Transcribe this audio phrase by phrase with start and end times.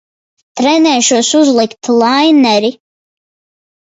[0.59, 2.73] Trenēšos uzlikt laineri.